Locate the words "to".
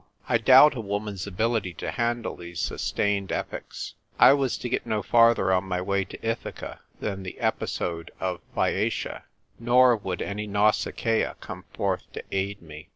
1.75-1.91, 4.57-4.67, 6.05-6.27, 12.13-12.23